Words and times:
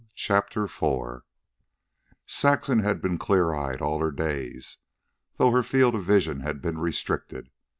CHAPTER 0.15 0.63
IV 0.63 1.21
Saxon 2.25 2.79
had 2.79 3.03
been 3.03 3.19
clear 3.19 3.53
eyed 3.53 3.83
all 3.83 3.99
her 3.99 4.09
days, 4.09 4.79
though 5.35 5.51
her 5.51 5.61
field 5.61 5.93
of 5.93 6.03
vision 6.05 6.39
had 6.39 6.59
been 6.59 6.79
restricted. 6.79 7.51